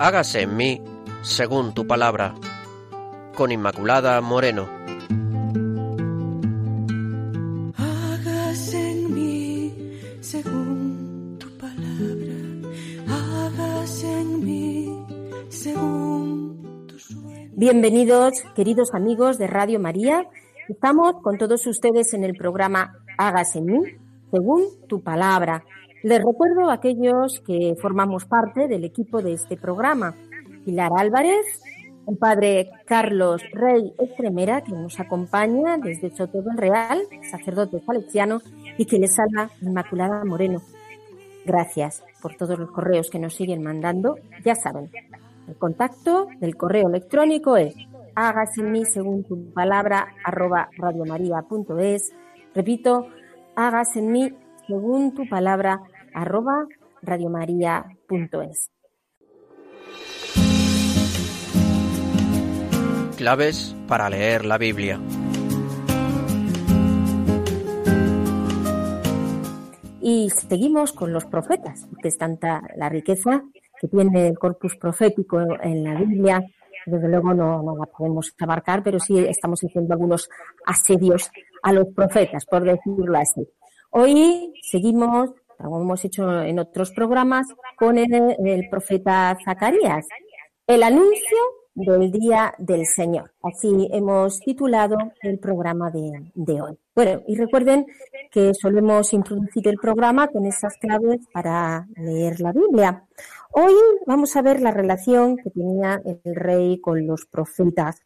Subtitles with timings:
[0.00, 0.82] hágase en mí
[1.22, 2.34] según tu palabra.
[3.36, 4.66] Con Inmaculada Moreno.
[7.76, 9.74] Hágase en mí
[10.20, 12.34] según tu palabra.
[13.08, 15.04] Hágase en mí
[15.50, 17.50] según tu sueño.
[17.52, 20.26] Bienvenidos, queridos amigos de Radio María.
[20.68, 23.80] Estamos con todos ustedes en el programa Hágase en mí
[24.30, 25.62] según tu palabra.
[26.02, 30.14] Les recuerdo a aquellos que formamos parte del equipo de este programa.
[30.64, 31.44] Pilar Álvarez,
[32.06, 38.40] el padre Carlos Rey Estremera, que nos acompaña desde Soto del Real, sacerdote salesiano,
[38.78, 40.62] y que les habla Inmaculada Moreno.
[41.44, 44.16] Gracias por todos los correos que nos siguen mandando.
[44.42, 44.90] Ya saben,
[45.48, 47.74] el contacto del correo electrónico es
[48.14, 52.10] hágase en mí según tu palabra arroba radiomaria.es.
[52.54, 53.06] Repito,
[53.54, 54.34] hágase en mí
[54.66, 55.80] según tu palabra
[56.14, 56.66] arroba
[57.02, 58.70] radiomaria.es.
[63.16, 64.98] Claves para leer la Biblia.
[70.00, 73.42] Y seguimos con los profetas, que es tanta la riqueza
[73.78, 76.42] que tiene el corpus profético en la Biblia.
[76.86, 80.28] Desde luego no, no la podemos abarcar, pero sí estamos haciendo algunos
[80.66, 81.30] asedios
[81.62, 83.46] a los profetas, por decirlo así.
[83.90, 85.30] Hoy seguimos,
[85.62, 90.06] como hemos hecho en otros programas, con el, el profeta Zacarías.
[90.66, 91.38] El anuncio
[91.74, 93.32] del Día del Señor.
[93.42, 96.78] Así hemos titulado el programa de, de, hoy.
[96.94, 97.86] Bueno, y recuerden
[98.30, 103.04] que solemos introducir el programa con esas claves para leer la Biblia.
[103.52, 103.74] Hoy
[104.06, 108.00] vamos a ver la relación que tenía el rey con los profetas.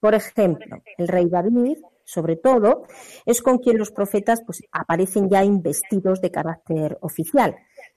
[0.00, 2.86] Por ejemplo, el rey David, sobre todo,
[3.26, 7.54] es con quien los profetas pues, aparecen ya investidos de carácter oficial.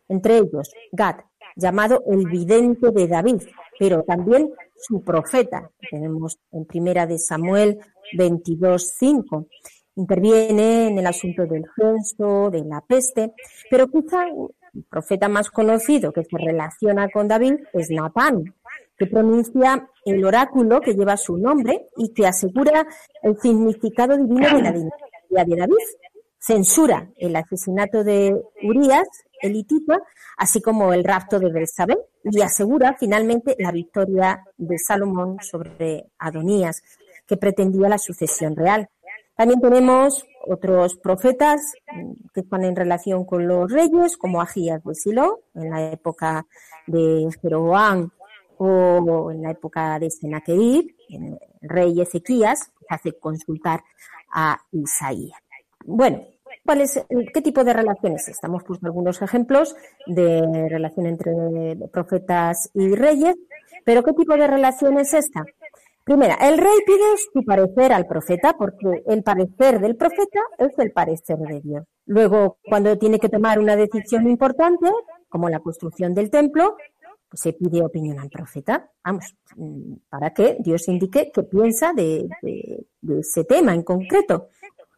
[0.10, 1.22] Entre ellos, Gad,
[1.56, 3.44] llamado el vidente de David,
[3.80, 5.72] pero también su profeta.
[5.90, 7.80] Tenemos en primera de Samuel
[8.18, 9.48] 22.5.
[9.96, 13.32] Interviene en el asunto del censo, de la peste,
[13.70, 18.44] pero quizá el profeta más conocido que se relaciona con David es Natán,
[19.02, 22.86] que pronuncia el oráculo que lleva su nombre y que asegura
[23.24, 25.76] el significado divino de la dinastía de David.
[26.38, 29.08] Censura el asesinato de Urias,
[29.42, 29.98] elitita,
[30.38, 36.84] así como el rapto de Belsabé, y asegura finalmente la victoria de Salomón sobre Adonías,
[37.26, 38.88] que pretendía la sucesión real.
[39.36, 41.60] También tenemos otros profetas
[42.36, 46.46] que están en relación con los reyes, como Agías de Silo, en la época
[46.86, 48.12] de Jeroboam,
[48.64, 53.84] o en la época de Senaquerib, el rey Ezequías, hace consultar
[54.32, 55.40] a Isaías.
[55.84, 56.28] Bueno,
[56.64, 58.28] ¿cuál es, ¿qué tipo de relaciones?
[58.28, 61.32] Estamos puesto algunos ejemplos de relación entre
[61.92, 63.36] profetas y reyes,
[63.84, 65.44] pero ¿qué tipo de relación es esta?
[66.04, 70.92] Primera, el rey pide su parecer al profeta porque el parecer del profeta es el
[70.92, 71.84] parecer de Dios.
[72.06, 74.88] Luego, cuando tiene que tomar una decisión importante,
[75.30, 76.76] como la construcción del templo,
[77.34, 79.36] se pide opinión al profeta, vamos,
[80.10, 82.28] para que Dios indique qué piensa de,
[83.20, 84.50] ese tema en concreto.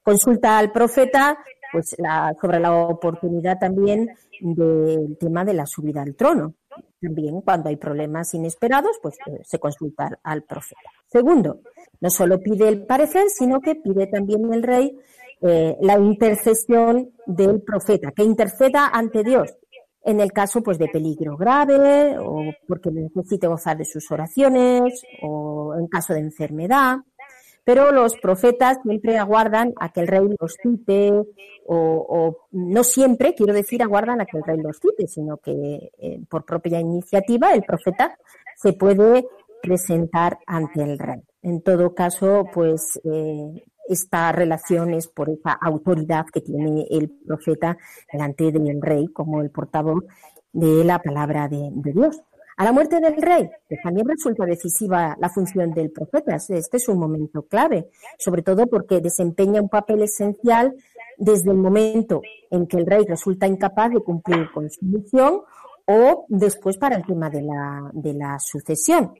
[0.02, 1.38] Consulta al profeta
[1.72, 4.10] pues la, sobre la oportunidad también
[4.42, 6.56] del tema de la subida al trono.
[7.02, 10.90] También cuando hay problemas inesperados, pues eh, se consulta al profeta.
[11.08, 11.62] Segundo,
[12.00, 14.98] no solo pide el parecer, sino que pide también el rey
[15.42, 19.54] eh, la intercesión del profeta, que interceda ante Dios
[20.06, 25.76] en el caso pues de peligro grave o porque necesite gozar de sus oraciones o
[25.80, 26.98] en caso de enfermedad.
[27.66, 31.26] Pero los profetas siempre aguardan a que el rey los cite o,
[31.68, 36.20] o no siempre, quiero decir, aguardan a que el rey los cite, sino que eh,
[36.30, 38.18] por propia iniciativa el profeta
[38.58, 39.26] se puede
[39.62, 41.22] presentar ante el rey.
[41.42, 47.78] En todo caso, pues eh, esta relación es por esa autoridad que tiene el profeta
[48.12, 50.04] delante del rey como el portavoz
[50.52, 52.22] de la palabra de, de, Dios.
[52.56, 56.36] A la muerte del rey, que también resulta decisiva la función del profeta.
[56.36, 57.90] Este es un momento clave,
[58.20, 60.76] sobre todo porque desempeña un papel esencial
[61.18, 62.22] desde el momento
[62.52, 65.42] en que el rey resulta incapaz de cumplir con su misión
[65.86, 69.14] o después para el tema de la, de la sucesión.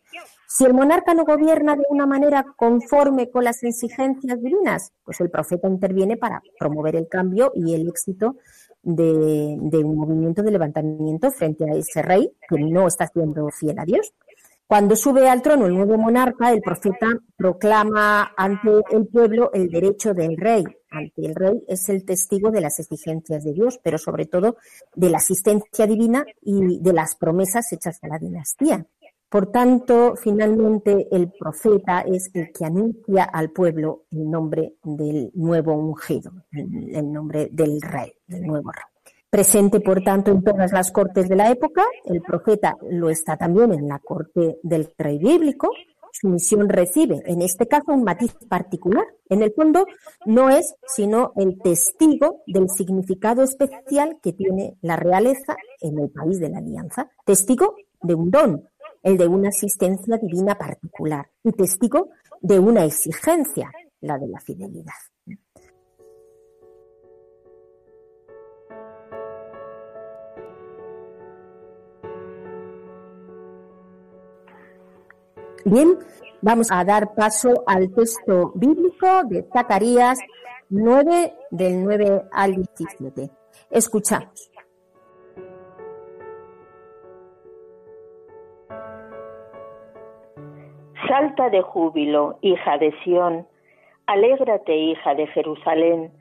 [0.56, 5.32] Si el monarca no gobierna de una manera conforme con las exigencias divinas, pues el
[5.32, 8.36] profeta interviene para promover el cambio y el éxito
[8.84, 13.86] de, un movimiento de levantamiento frente a ese rey que no está siendo fiel a
[13.86, 14.14] Dios.
[14.68, 20.14] Cuando sube al trono el nuevo monarca, el profeta proclama ante el pueblo el derecho
[20.14, 20.64] del rey.
[20.92, 24.58] Ante el rey es el testigo de las exigencias de Dios, pero sobre todo
[24.94, 28.86] de la asistencia divina y de las promesas hechas a la dinastía.
[29.34, 35.74] Por tanto, finalmente el profeta es el que anuncia al pueblo el nombre del nuevo
[35.74, 38.84] ungido, el nombre del rey, del nuevo rey.
[39.32, 43.74] Presente, por tanto, en todas las cortes de la época, el profeta lo está también
[43.74, 45.72] en la corte del rey bíblico,
[46.12, 49.04] su misión recibe, en este caso, un matiz particular.
[49.30, 49.88] En el fondo,
[50.28, 56.40] no es sino el testigo del significado especial que tiene la realeza en el país
[56.40, 57.10] de la alianza.
[57.26, 58.70] Testigo de un don,
[59.04, 62.10] el de una asistencia divina particular, y testigo
[62.42, 63.72] de una exigencia,
[64.02, 64.94] la de la fidelidad.
[75.66, 75.98] Bien,
[76.42, 80.20] vamos a dar paso al texto bíblico de Zacarías
[80.70, 83.32] 9, del 9 al 17.
[83.70, 84.53] Escuchamos.
[91.14, 93.46] Salta de júbilo, hija de Sión,
[94.08, 96.12] alégrate, hija de Jerusalén,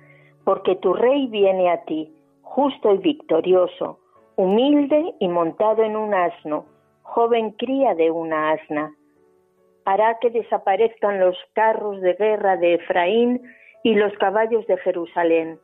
[0.44, 2.12] porque tu rey viene a ti,
[2.42, 4.00] justo y victorioso,
[4.36, 6.66] humilde y montado en un asno,
[7.00, 8.94] joven cría de una asna.
[9.86, 13.40] Hará que desaparezcan los carros de guerra de Efraín
[13.82, 15.58] y los caballos de Jerusalén,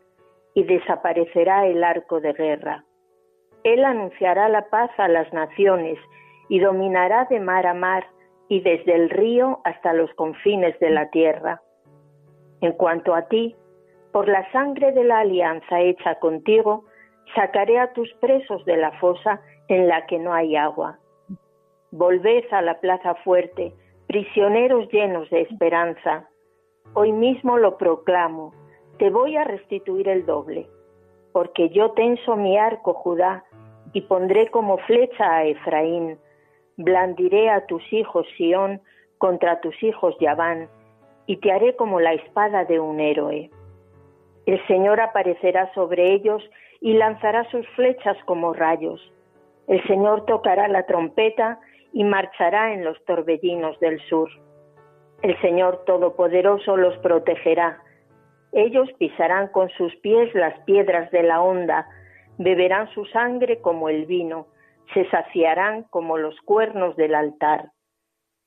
[0.55, 2.83] y desaparecerá el arco de guerra.
[3.63, 5.99] Él anunciará la paz a las naciones
[6.49, 8.07] y dominará de mar a mar
[8.49, 11.63] y desde el río hasta los confines de la tierra.
[12.61, 13.55] En cuanto a ti,
[14.13, 16.85] por la sangre de la alianza hecha contigo,
[17.35, 20.99] sacaré a tus presos de la fosa en la que no hay agua.
[21.91, 23.75] Volved a la plaza fuerte,
[24.07, 26.29] prisioneros llenos de esperanza.
[26.95, 28.55] Hoy mismo lo proclamo,
[28.99, 30.69] te voy a restituir el doble,
[31.33, 33.45] porque yo tenso mi arco, Judá,
[33.93, 36.19] y pondré como flecha a Efraín,
[36.79, 38.81] blandiré a tus hijos, Sión,
[39.19, 40.69] contra tus hijos, Yaván,
[41.27, 43.51] y te haré como la espada de un héroe.
[44.47, 46.43] El Señor aparecerá sobre ellos
[46.81, 49.01] y lanzará sus flechas como rayos.
[49.67, 51.61] El Señor tocará la trompeta
[51.93, 54.31] y marchará en los torbellinos del sur.
[55.21, 57.83] El Señor Todopoderoso los protegerá.
[58.53, 61.87] Ellos pisarán con sus pies las piedras de la honda,
[62.39, 64.47] beberán su sangre como el vino,
[64.95, 67.71] se saciarán como los cuernos del altar.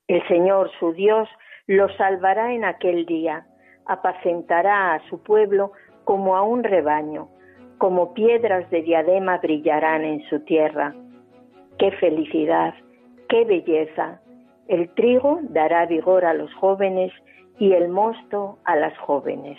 [0.07, 1.29] El Señor, su Dios,
[1.67, 3.45] los salvará en aquel día,
[3.85, 5.71] apacentará a su pueblo
[6.03, 7.29] como a un rebaño,
[7.77, 10.93] como piedras de diadema brillarán en su tierra.
[11.77, 12.73] ¡Qué felicidad!
[13.29, 14.21] ¡Qué belleza!
[14.67, 17.11] El trigo dará vigor a los jóvenes
[17.59, 19.57] y el mosto a las jóvenes.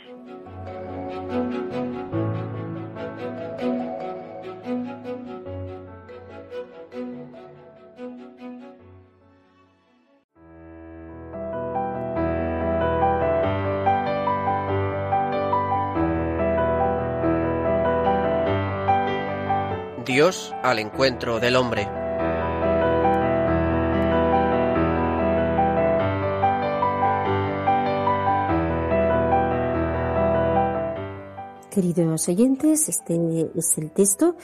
[20.13, 21.89] Dios al encuentro del hombre.
[31.71, 33.19] Queridos oyentes, este
[33.57, 34.37] es el texto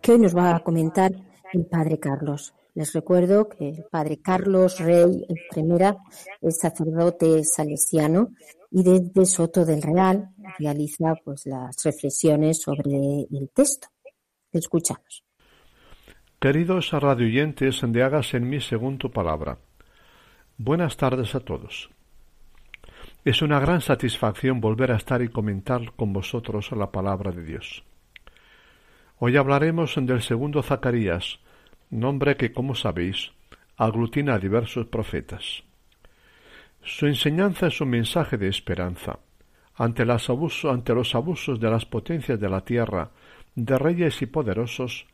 [0.00, 1.10] que hoy nos va a comentar
[1.52, 2.54] el Padre Carlos.
[2.74, 5.96] Les recuerdo que el Padre Carlos Rey Primera
[6.40, 8.28] es sacerdote salesiano
[8.70, 13.88] y desde Soto del Real realiza pues las reflexiones sobre el texto.
[14.52, 15.24] Escuchamos.
[16.40, 19.58] Queridos radioyentes de Hagas en mí según tu palabra.
[20.56, 21.90] Buenas tardes a todos.
[23.24, 27.84] Es una gran satisfacción volver a estar y comentar con vosotros la palabra de Dios.
[29.18, 31.40] Hoy hablaremos del segundo Zacarías,
[31.90, 33.32] nombre que, como sabéis,
[33.76, 35.64] aglutina a diversos profetas.
[36.82, 39.18] Su enseñanza es un mensaje de esperanza.
[39.74, 43.10] Ante, ante los abusos de las potencias de la tierra,
[43.56, 45.06] de reyes y poderosos,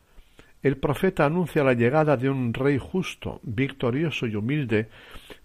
[0.61, 4.89] el profeta anuncia la llegada de un rey justo, victorioso y humilde,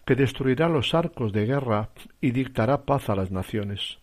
[0.04, 1.90] que destruirá los arcos de guerra
[2.20, 3.98] y dictará paz a las naciones.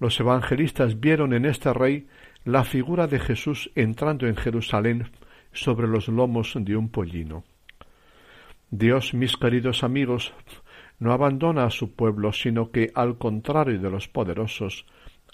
[0.00, 2.08] Los evangelistas vieron en este rey
[2.44, 5.10] la figura de Jesús entrando en Jerusalén
[5.52, 7.44] sobre los lomos de un pollino.
[8.70, 10.32] Dios, mis queridos amigos,
[10.98, 14.86] no abandona a su pueblo, sino que, al contrario de los poderosos,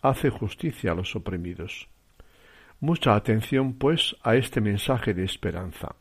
[0.02, 1.88] hace justicia a los oprimidos.
[2.82, 5.94] Mucha atención, pues, a este mensaje de esperanza.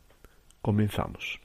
[0.64, 1.40] Comenzamos.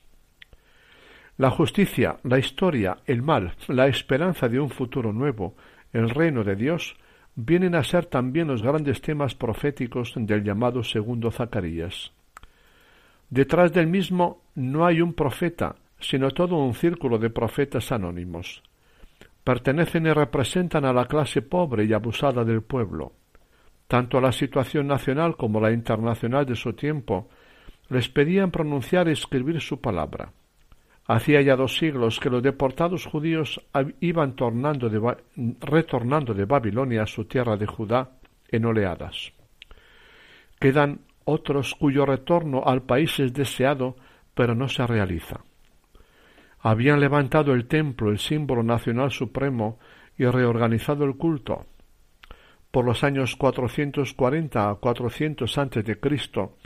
[1.37, 5.55] La justicia, la historia, el mal, la esperanza de un futuro nuevo,
[5.93, 6.97] el reino de Dios,
[7.35, 12.13] vienen a ser también los grandes temas proféticos del llamado segundo Zacarías.
[13.29, 18.63] Detrás del mismo no hay un profeta, sino todo un círculo de profetas anónimos.
[19.45, 23.13] Pertenecen y representan a la clase pobre y abusada del pueblo.
[23.89, 27.29] Tanto la situación nacional como la internacional de su tiempo
[27.89, 30.33] les pedían pronunciar y escribir su palabra.
[31.07, 33.61] Hacía ya dos siglos que los deportados judíos
[34.01, 34.35] iban
[35.61, 38.11] retornando de Babilonia a su tierra de Judá
[38.49, 39.33] en oleadas.
[40.59, 43.97] Quedan otros cuyo retorno al país es deseado,
[44.35, 45.45] pero no se realiza.
[46.61, 49.79] Habían levantado el templo, el símbolo nacional supremo,
[50.19, 51.67] y reorganizado el culto.
[52.77, 56.59] Por los años 440 a 400 antes de Cristo,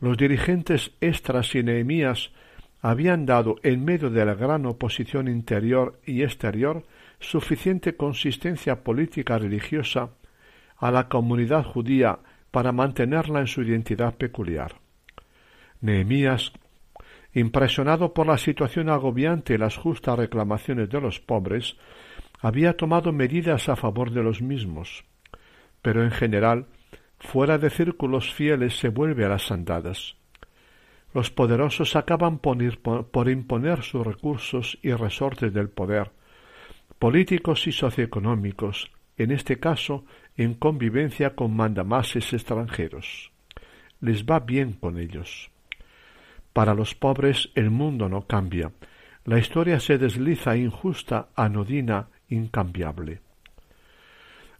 [0.00, 2.32] los dirigentes Estras y Nehemías
[2.80, 6.82] habían dado, en medio de la gran oposición interior y exterior,
[7.20, 10.10] suficiente consistencia política religiosa
[10.78, 12.18] a la comunidad judía
[12.50, 14.80] para mantenerla en su identidad peculiar.
[15.80, 16.50] Nehemías,
[17.34, 21.76] impresionado por la situación agobiante y las justas reclamaciones de los pobres,
[22.40, 25.04] había tomado medidas a favor de los mismos,
[25.82, 26.66] pero en general,
[27.18, 30.16] fuera de círculos fieles se vuelve a las andadas.
[31.12, 36.10] Los poderosos acaban por imponer sus recursos y resortes del poder,
[36.98, 40.04] políticos y socioeconómicos, en este caso
[40.36, 43.32] en convivencia con mandamases extranjeros.
[44.00, 45.50] Les va bien con ellos.
[46.52, 48.72] Para los pobres el mundo no cambia.
[49.24, 53.21] La historia se desliza injusta, anodina, incambiable.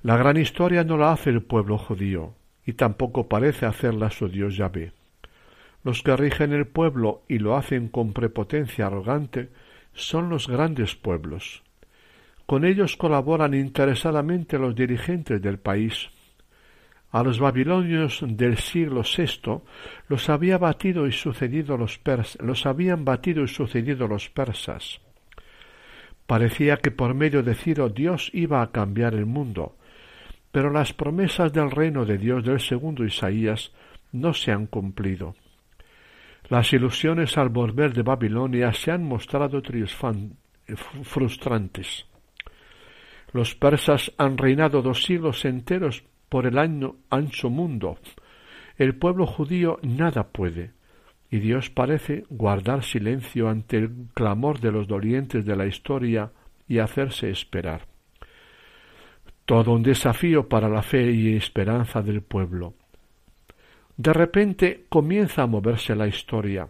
[0.02, 2.34] La gran historia no la hace el pueblo judío,
[2.66, 4.92] y tampoco parece hacerla su Dios Yahvé.
[5.84, 9.50] Los que rigen el pueblo y lo hacen con prepotencia arrogante
[9.92, 11.62] son los grandes pueblos.
[12.46, 16.10] Con ellos colaboran interesadamente los dirigentes del país.
[17.12, 19.60] A los babilonios del siglo VI
[20.08, 22.00] los había batido y sucedido los
[22.40, 25.00] los habían batido y sucedido los persas.
[26.26, 29.76] Parecía que por medio de Ciro Dios iba a cambiar el mundo,
[30.52, 33.72] pero las promesas del reino de Dios del segundo Isaías
[34.12, 35.34] no se han cumplido.
[36.48, 39.62] Las ilusiones al volver de Babilonia se han mostrado
[41.02, 42.06] frustrantes.
[43.32, 47.98] Los persas han reinado dos siglos enteros por el año ancho mundo.
[48.76, 50.72] El pueblo judío nada puede,
[51.30, 56.32] y Dios parece guardar silencio ante el clamor de los dolientes de la historia
[56.68, 57.91] y hacerse esperar.
[59.52, 62.72] Todo un desafío para la fe y esperanza del pueblo.
[63.98, 66.68] De repente comienza a moverse la historia,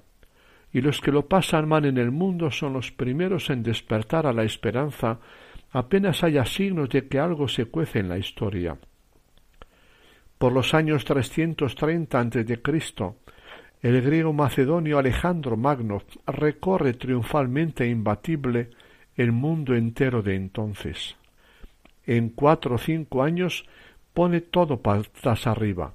[0.73, 4.33] y los que lo pasan mal en el mundo son los primeros en despertar a
[4.33, 5.21] la esperanza
[5.71, 8.77] apenas haya signos de que algo se cuece en la historia.
[10.37, 12.63] Por los años 330 a.C.,
[13.81, 18.71] el griego macedonio Alejandro Magno recorre triunfalmente e imbatible
[19.15, 21.15] el mundo entero de entonces.
[22.07, 23.67] En cuatro o cinco años
[24.13, 25.95] pone todo patas arriba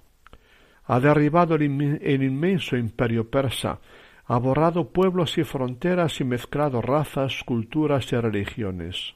[0.87, 3.79] ha derribado el, inmenso imperio persa,
[4.25, 9.13] ha borrado pueblos y fronteras y mezclado razas, culturas y religiones.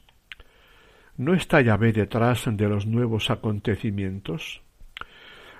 [1.16, 4.62] ¿No está Yahvé detrás de los nuevos acontecimientos?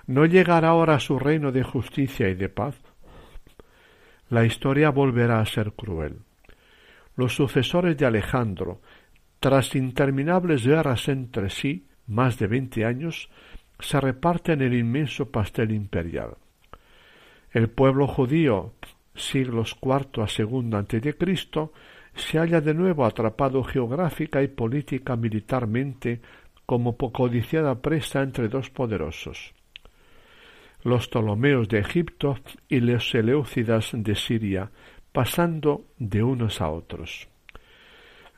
[0.05, 2.75] ¿No llegará ahora su reino de justicia y de paz?
[4.29, 6.19] La historia volverá a ser cruel.
[7.15, 8.81] Los sucesores de Alejandro,
[9.43, 13.29] tras interminables guerras entre sí, más de veinte años,
[13.77, 16.37] se reparten el inmenso pastel imperial.
[17.51, 18.71] El pueblo judío,
[19.13, 21.73] siglos IV a II antes de Cristo,
[22.15, 26.21] se halla de nuevo atrapado geográfica y política militarmente
[26.65, 29.53] como codiciada presa entre dos poderosos,
[30.85, 32.37] los Ptolomeos de Egipto
[32.69, 34.71] y los Seleucidas de Siria,
[35.11, 37.27] pasando de unos a otros.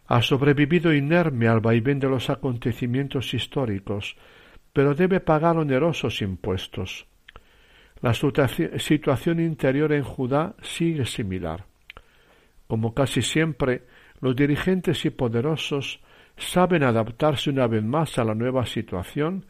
[0.08, 4.16] Ha sobrevivido inerme al vaivén de los acontecimientos históricos,
[4.72, 7.08] pero debe pagar onerosos impuestos.
[8.02, 11.66] La situación interior en Judá sigue similar.
[12.68, 13.84] Como casi siempre,
[14.22, 16.02] los dirigentes y poderosos
[16.38, 19.46] saben adaptarse una vez más a la nueva situación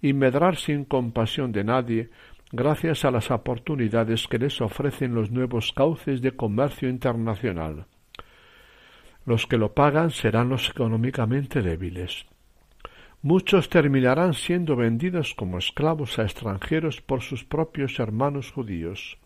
[0.00, 2.10] y medrar sin compasión de nadie
[2.52, 7.86] gracias a las oportunidades que les ofrecen los nuevos cauces de comercio internacional.
[9.26, 12.26] Los que lo pagan serán los económicamente débiles.
[13.22, 19.18] Muchos terminarán siendo vendidos como esclavos a extranjeros por sus propios hermanos judíos.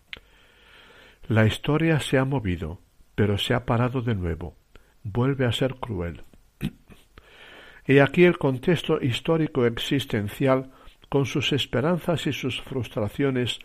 [1.27, 2.79] La historia se ha movido,
[3.15, 4.55] pero se ha parado de nuevo.
[5.03, 6.23] Vuelve a ser cruel.
[7.87, 10.71] He aquí el contexto histórico existencial
[11.07, 13.59] con sus esperanzas y sus frustraciones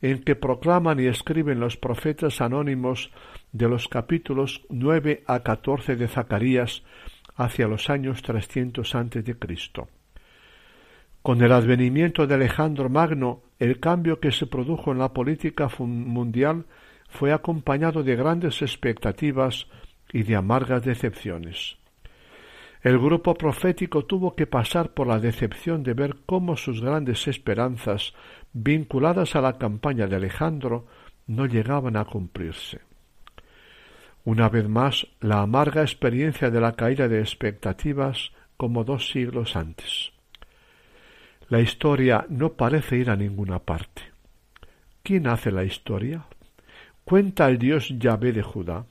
[0.00, 3.10] en que proclaman y escriben los profetas anónimos
[3.56, 6.82] de los capítulos 9 a 14 de Zacarías
[7.36, 9.88] hacia los años 300 antes de Cristo.
[11.22, 16.66] Con el advenimiento de Alejandro Magno, el cambio que se produjo en la política mundial
[17.08, 19.66] fue acompañado de grandes expectativas
[20.12, 21.78] y de amargas decepciones.
[22.82, 28.12] El grupo profético tuvo que pasar por la decepción de ver cómo sus grandes esperanzas,
[28.52, 30.86] vinculadas a la campaña de Alejandro,
[31.26, 32.80] no llegaban a cumplirse.
[34.26, 40.10] Una vez más, la amarga experiencia de la caída de expectativas como dos siglos antes.
[41.48, 44.02] La historia no parece ir a ninguna parte.
[45.04, 46.26] ¿Quién hace la historia?
[47.04, 48.86] ¿Cuenta el Dios Yahvé de Judá?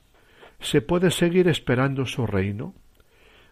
[0.58, 2.72] ¿Se puede seguir esperando su reino?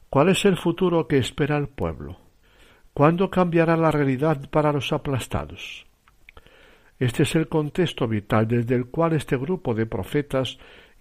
[0.08, 2.16] ¿Cuál es el futuro que espera el pueblo?
[2.94, 5.84] ¿Cuándo cambiará la realidad para los aplastados?
[6.98, 10.56] Este es el contexto vital desde el cual este grupo de profetas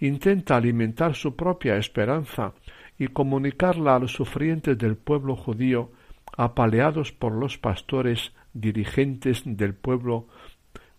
[0.07, 2.53] intenta alimentar su propia esperanza
[2.99, 5.91] y comunicarla a los sufrientes del pueblo judío
[6.35, 10.27] apaleados por los pastores dirigentes del pueblo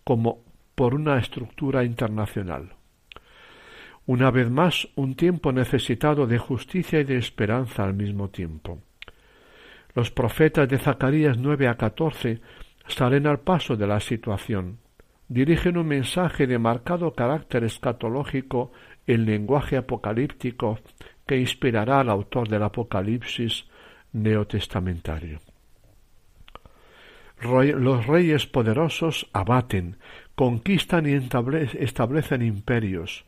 [0.03, 0.43] como
[0.73, 2.73] por una estructura internacional.
[4.07, 8.79] Una vez más, un tiempo necesitado de justicia y de esperanza al mismo tiempo.
[9.93, 12.41] Los profetas de Zacarías 9 a 14
[12.87, 14.79] salen al paso de la situación,
[15.27, 18.71] dirigen un mensaje de marcado carácter escatológico
[19.07, 20.79] en lenguaje apocalíptico
[21.25, 23.65] que inspirará al autor del Apocalipsis
[24.13, 25.39] neotestamentario.
[27.41, 29.97] Los reyes poderosos abaten,
[30.35, 33.25] conquistan y establecen imperios,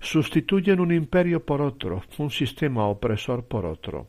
[0.00, 4.08] sustituyen un imperio por otro, un sistema opresor por otro.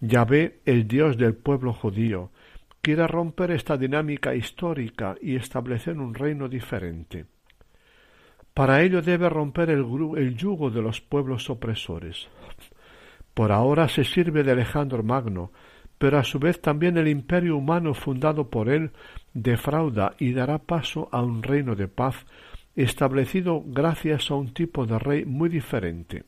[0.00, 2.32] Yahvé, el Dios del pueblo judío,
[2.80, 7.26] quiere romper esta dinámica histórica y establecer un reino diferente.
[8.60, 9.86] Para ello debe romper el,
[10.18, 12.28] el, yugo de los pueblos opresores.
[13.32, 15.50] Por ahora se sirve de Alejandro Magno,
[15.96, 18.90] pero a su vez también el imperio humano fundado por él
[19.32, 22.26] defrauda y dará paso a un reino de paz
[22.76, 26.24] establecido gracias a un tipo de rey muy diferente.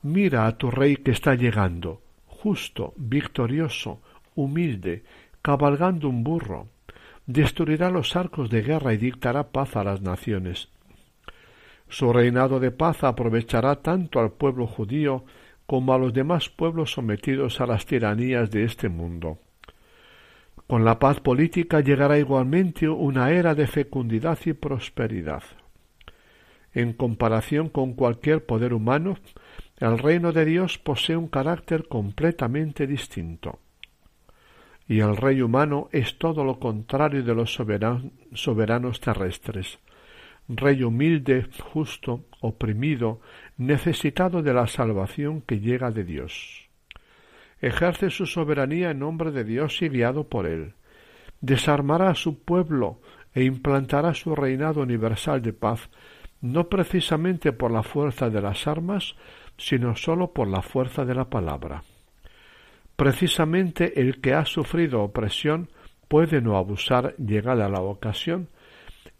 [0.00, 4.00] Mira a tu rey que está llegando, justo, victorioso,
[4.36, 5.04] humilde,
[5.42, 6.68] cabalgando un burro.
[7.26, 10.70] Destruirá los arcos de guerra y dictará paz a las naciones.
[11.88, 15.24] Su reinado de paz aprovechará tanto al pueblo judío
[15.66, 19.38] como a los demás pueblos sometidos a las tiranías de este mundo.
[20.66, 25.42] Con la paz política llegará igualmente una era de fecundidad y prosperidad.
[26.72, 29.16] En comparación con cualquier poder humano,
[29.78, 33.60] el reino de Dios posee un carácter completamente distinto.
[34.88, 39.78] Y el rey humano es todo lo contrario de los soberanos terrestres.
[40.48, 43.20] Rey humilde, justo, oprimido,
[43.56, 46.66] necesitado de la salvación que llega de Dios
[47.60, 50.74] ejerce su soberanía en nombre de Dios y guiado por él.
[51.40, 53.00] Desarmará a su pueblo
[53.34, 55.90] e implantará su reinado universal de paz,
[56.40, 59.14] no precisamente por la fuerza de las armas,
[59.56, 61.82] sino sólo por la fuerza de la palabra.
[62.96, 65.68] Precisamente el que ha sufrido opresión
[66.08, 68.48] puede no abusar llegada la ocasión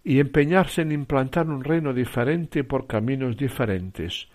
[0.07, 4.29] y empeñarse en implantar un reino diferente por caminos diferentes,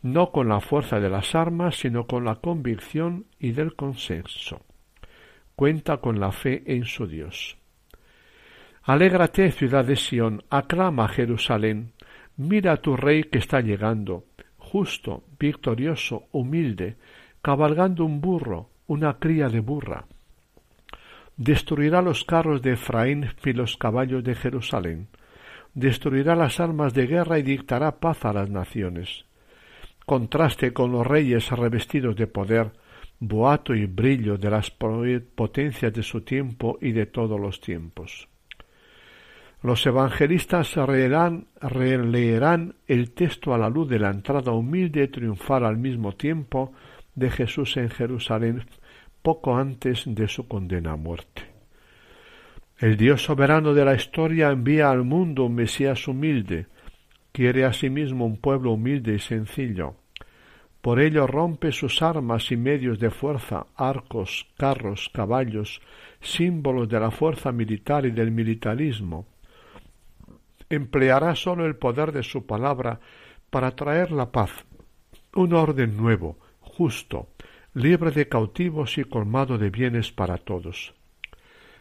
[0.00, 4.62] no con la fuerza de las armas, sino con la convicción y del consenso.
[5.56, 7.58] Cuenta con la fe en su Dios.
[8.82, 11.92] Alégrate, ciudad de Sión, aclama Jerusalén,
[12.38, 14.24] mira a tu rey que está llegando,
[14.56, 16.96] justo, victorioso, humilde,
[17.42, 20.06] cabalgando un burro, una cría de burra.
[21.36, 25.08] Destruirá los carros de Efraín y los caballos de Jerusalén.
[25.74, 29.24] Destruirá las armas de guerra y dictará paz a las naciones
[30.04, 32.72] contraste con los reyes revestidos de poder,
[33.20, 38.28] boato y brillo de las potencias de su tiempo y de todos los tiempos.
[39.62, 45.64] Los evangelistas releerán, releerán el texto a la luz de la entrada humilde y triunfal
[45.64, 46.72] al mismo tiempo
[47.14, 48.66] de Jesús en Jerusalén
[49.24, 51.44] poco antes de su condena a muerte.
[52.78, 56.66] El Dios soberano de la historia envía al mundo un Mesías humilde,
[57.32, 59.94] quiere asimismo un pueblo humilde y sencillo.
[60.82, 65.80] Por ello rompe sus armas y medios de fuerza, arcos, carros, caballos,
[66.20, 69.26] símbolos de la fuerza militar y del militarismo.
[70.68, 73.00] Empleará sólo el poder de su palabra
[73.48, 74.50] para traer la paz,
[75.34, 77.28] un orden nuevo, justo,
[77.74, 80.94] libre de cautivos y colmado de bienes para todos.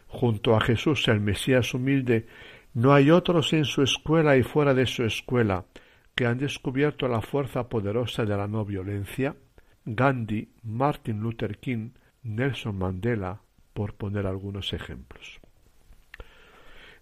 [0.07, 2.27] Junto a Jesús el Mesías humilde
[2.73, 5.65] no hay otros en su escuela y fuera de su escuela,
[6.15, 9.35] que han descubierto la fuerza poderosa de la no violencia,
[9.85, 11.91] Gandhi, Martin Luther King,
[12.23, 13.41] Nelson Mandela,
[13.73, 15.39] por poner algunos ejemplos.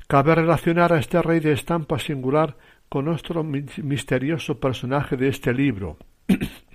[0.07, 2.57] Cabe relacionar a este rey de estampa singular
[2.89, 5.97] con otro misterioso personaje de este libro.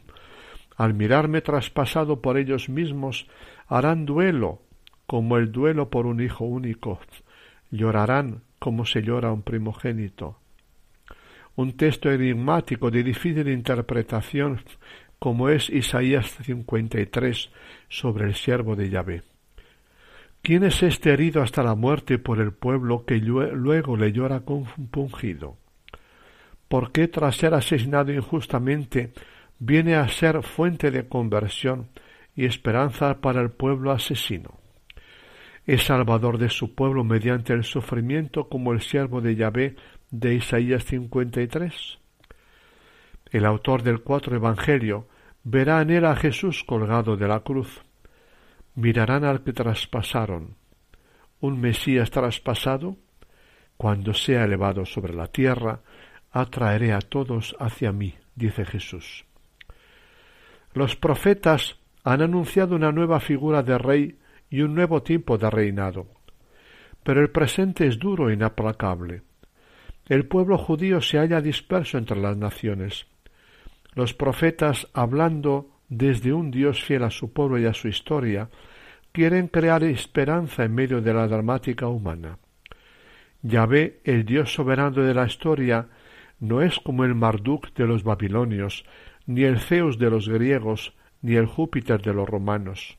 [0.76, 3.26] Al mirarme traspasado por ellos mismos,
[3.66, 4.60] harán duelo,
[5.06, 7.00] como el duelo por un hijo único,
[7.70, 10.38] llorarán como se llora un primogénito.
[11.54, 14.60] Un texto enigmático de difícil interpretación,
[15.18, 17.50] como es Isaías 53
[17.88, 19.22] sobre el siervo de Yahvé.
[20.42, 25.56] ¿Quién es este herido hasta la muerte por el pueblo que luego le llora compungido?
[26.68, 29.12] ¿Por qué tras ser asesinado injustamente
[29.58, 31.88] viene a ser fuente de conversión
[32.34, 34.58] y esperanza para el pueblo asesino?
[35.66, 39.76] ¿Es salvador de su pueblo mediante el sufrimiento como el siervo de Yahvé
[40.10, 41.98] de Isaías 53?
[43.32, 45.08] El autor del cuatro Evangelio
[45.42, 47.82] verá en él a Jesús colgado de la cruz
[48.76, 50.54] mirarán al que traspasaron.
[51.40, 52.96] Un Mesías traspasado,
[53.76, 55.80] cuando sea elevado sobre la tierra,
[56.30, 59.25] atraeré a todos hacia mí, dice Jesús.
[60.76, 64.18] Los profetas han anunciado una nueva figura de rey
[64.50, 66.06] y un nuevo tipo de reinado.
[67.02, 69.22] Pero el presente es duro e inaplacable.
[70.06, 73.06] El pueblo judío se halla disperso entre las naciones.
[73.94, 78.50] Los profetas, hablando desde un Dios fiel a su pueblo y a su historia,
[79.12, 82.36] quieren crear esperanza en medio de la dramática humana.
[83.40, 85.88] Yahvé, el Dios soberano de la historia,
[86.38, 88.84] no es como el Marduk de los babilonios,
[89.26, 92.98] ni el Zeus de los griegos, ni el Júpiter de los romanos,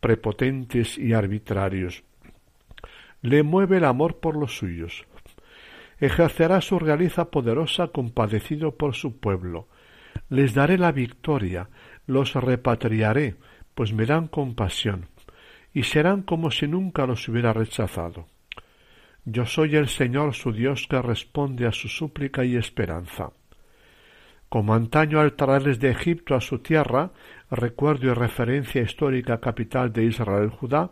[0.00, 2.04] prepotentes y arbitrarios.
[3.22, 5.04] Le mueve el amor por los suyos.
[5.98, 9.68] Ejercerá su realiza poderosa compadecido por su pueblo.
[10.28, 11.68] Les daré la victoria,
[12.06, 13.36] los repatriaré,
[13.74, 15.08] pues me dan compasión,
[15.74, 18.28] y serán como si nunca los hubiera rechazado.
[19.24, 23.32] Yo soy el Señor su Dios que responde a su súplica y esperanza.
[24.48, 27.10] Como antaño al traerles de Egipto a su tierra,
[27.50, 30.90] recuerdo y referencia histórica capital de Israel Judá,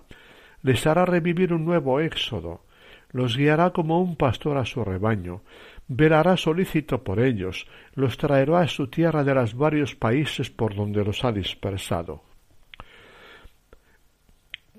[0.62, 2.64] les hará revivir un nuevo éxodo,
[3.10, 5.42] los guiará como un pastor a su rebaño,
[5.86, 11.04] velará solícito por ellos, los traerá a su tierra de los varios países por donde
[11.04, 12.22] los ha dispersado.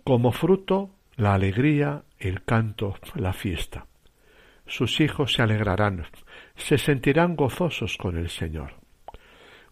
[0.04, 3.86] Como fruto, la alegría, el canto, la fiesta.
[4.68, 6.06] Sus hijos se alegrarán,
[6.56, 8.74] se sentirán gozosos con el Señor.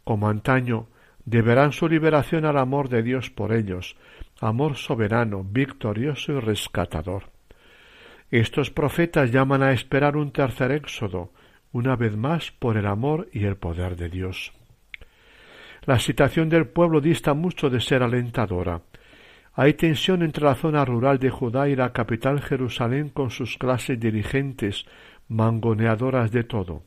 [0.03, 0.87] Como antaño,
[1.25, 3.95] deberán su liberación al amor de Dios por ellos,
[4.41, 7.31] amor soberano, victorioso y rescatador.
[8.29, 11.31] Estos profetas llaman a esperar un tercer éxodo,
[11.71, 14.53] una vez más por el amor y el poder de Dios.
[15.85, 18.81] La situación del pueblo dista mucho de ser alentadora.
[19.55, 23.99] Hay tensión entre la zona rural de Judá y la capital Jerusalén con sus clases
[23.99, 24.85] dirigentes,
[25.27, 26.83] mangoneadoras de todo.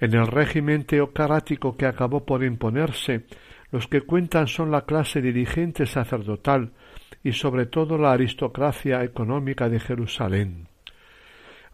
[0.00, 3.26] En el régimen teocrático que acabó por imponerse,
[3.70, 6.72] los que cuentan son la clase dirigente sacerdotal,
[7.22, 10.68] y sobre todo la aristocracia económica de Jerusalén.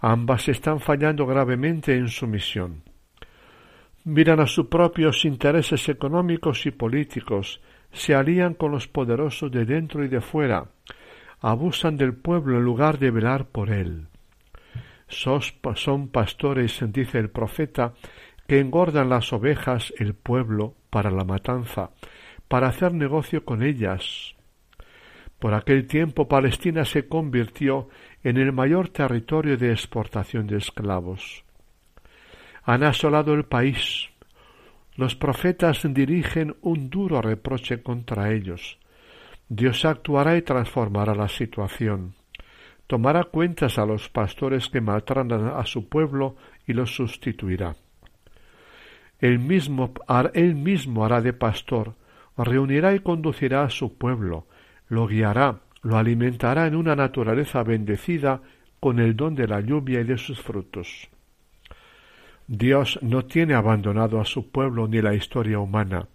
[0.00, 2.82] Ambas están fallando gravemente en su misión.
[4.04, 7.60] Miran a sus propios intereses económicos y políticos,
[7.96, 10.66] se alían con los poderosos de dentro y de fuera,
[11.40, 14.06] abusan del pueblo en lugar de velar por él.
[15.08, 17.94] son pastores, dice el profeta,
[18.46, 21.90] que engordan las ovejas el pueblo para la matanza,
[22.48, 24.36] para hacer negocio con ellas,
[25.38, 27.88] por aquel tiempo Palestina se convirtió
[28.22, 31.44] en el mayor territorio de exportación de esclavos.
[32.64, 34.08] Han asolado el país.
[34.96, 38.78] Los profetas dirigen un duro reproche contra ellos.
[39.48, 42.14] Dios actuará y transformará la situación.
[42.86, 47.76] Tomará cuentas a los pastores que maltratan a su pueblo y los sustituirá.
[49.18, 49.92] Él mismo,
[50.32, 51.94] él mismo hará de pastor,
[52.36, 54.46] reunirá y conducirá a su pueblo,
[54.88, 58.40] lo guiará, lo alimentará en una naturaleza bendecida
[58.80, 61.08] con el don de la lluvia y de sus frutos.
[62.48, 66.08] Dios no tiene abandonado a su pueblo ni la historia humana.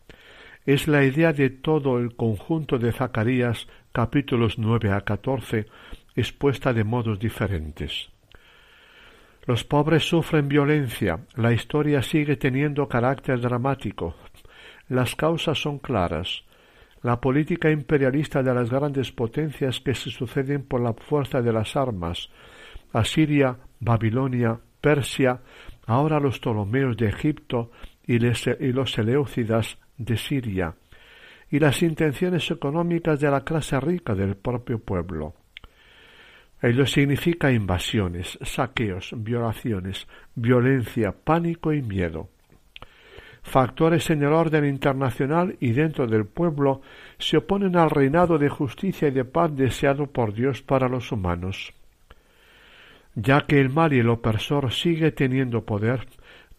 [0.66, 5.66] Es la idea de todo el conjunto de Zacarías capítulos nueve a catorce
[6.16, 8.10] expuesta de modos diferentes.
[9.46, 14.16] Los pobres sufren violencia, la historia sigue teniendo carácter dramático,
[14.88, 16.44] las causas son claras,
[17.02, 21.76] la política imperialista de las grandes potencias que se suceden por la fuerza de las
[21.76, 22.30] armas,
[22.94, 25.42] Asiria, Babilonia, Persia,
[25.92, 27.72] ahora los Ptolomeos de Egipto
[28.08, 30.74] y los Seleucidas de Siria,
[31.50, 35.36] y las intenciones económicas de la clase rica del propio pueblo.
[36.62, 42.30] Ello significa invasiones, saqueos, violaciones, violencia, pánico y miedo.
[43.42, 46.82] Factores en el orden internacional y dentro del pueblo
[47.18, 51.74] se oponen al reinado de justicia y de paz deseado por Dios para los humanos.
[53.16, 56.08] Ya que el mal y el opresor sigue teniendo poder,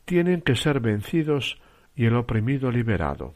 [0.05, 1.61] tienen que ser vencidos
[1.97, 3.35] y el oprimido liberado.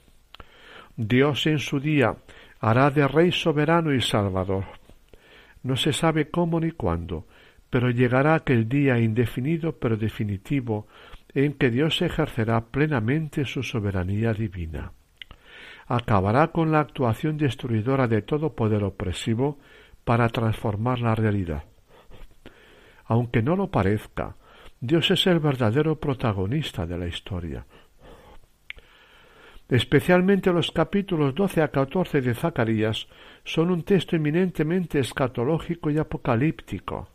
[0.96, 2.16] Dios en su día
[2.60, 4.64] hará de Rey soberano y Salvador.
[5.62, 7.26] No se sabe cómo ni cuándo,
[7.70, 10.86] pero llegará aquel día indefinido pero definitivo
[11.34, 14.92] en que Dios ejercerá plenamente su soberanía divina.
[15.86, 19.58] Acabará con la actuación destruidora de todo poder opresivo
[20.04, 21.64] para transformar la realidad.
[23.06, 24.36] Aunque no lo parezca,
[24.80, 27.64] Dios es el verdadero protagonista de la historia.
[29.68, 33.08] Especialmente los capítulos 12 a 14 de Zacarías
[33.44, 37.08] son un texto eminentemente escatológico y apocalíptico.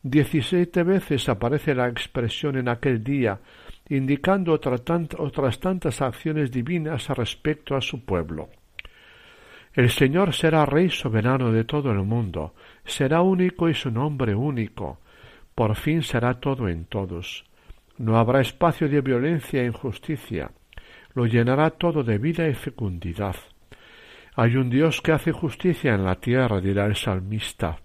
[0.00, 3.40] Diecisiete veces aparece la expresión en aquel día,
[3.88, 8.48] indicando otras tantas acciones divinas respecto a su pueblo.
[9.74, 12.54] El Señor será Rey soberano de todo el mundo,
[12.86, 14.98] será único y su nombre único,
[15.54, 17.44] por fin será todo en todos.
[17.98, 20.50] No habrá espacio de violencia e injusticia,
[21.14, 23.36] lo llenará todo de vida y fecundidad.
[24.34, 27.78] Hay un Dios que hace justicia en la tierra, dirá el salmista.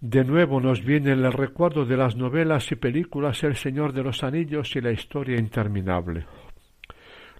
[0.00, 4.24] De nuevo nos viene el recuerdo de las novelas y películas El Señor de los
[4.24, 6.26] Anillos y la historia interminable.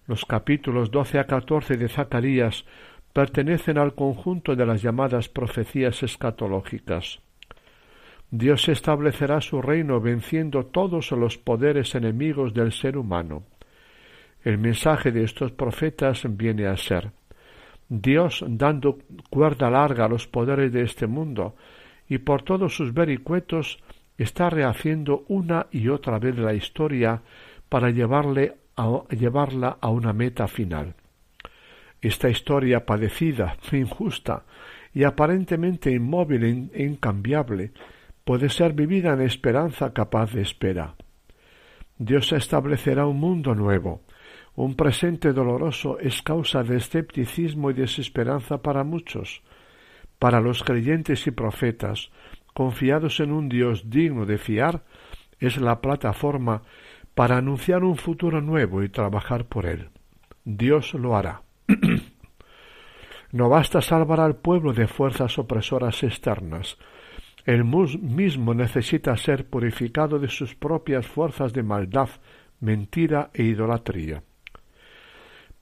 [0.06, 2.64] Los capítulos doce a catorce de Zacarías
[3.14, 7.20] pertenecen al conjunto de las llamadas profecías escatológicas.
[8.30, 13.44] Dios establecerá su reino venciendo todos los poderes enemigos del ser humano.
[14.42, 17.12] El mensaje de estos profetas viene a ser
[17.88, 18.98] Dios dando
[19.30, 21.54] cuerda larga a los poderes de este mundo
[22.08, 23.78] y por todos sus vericuetos
[24.18, 27.22] está rehaciendo una y otra vez la historia
[27.68, 28.56] para llevarla
[29.80, 30.96] a una meta final.
[32.04, 34.44] Esta historia padecida, injusta
[34.92, 37.72] y aparentemente inmóvil e incambiable
[38.26, 40.96] puede ser vivida en esperanza capaz de espera.
[41.96, 44.02] Dios establecerá un mundo nuevo,
[44.54, 49.42] un presente doloroso es causa de escepticismo y desesperanza para muchos.
[50.18, 52.10] Para los creyentes y profetas,
[52.52, 54.84] confiados en un Dios digno de fiar,
[55.40, 56.64] es la plataforma
[57.14, 59.88] para anunciar un futuro nuevo y trabajar por él.
[60.44, 61.40] Dios lo hará.
[63.32, 66.78] no basta salvar al pueblo de fuerzas opresoras externas.
[67.44, 72.08] El mismo necesita ser purificado de sus propias fuerzas de maldad,
[72.60, 74.22] mentira e idolatría.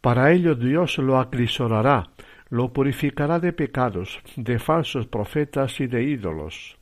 [0.00, 2.10] Para ello Dios lo acrisolará,
[2.50, 6.76] lo purificará de pecados, de falsos profetas y de ídolos.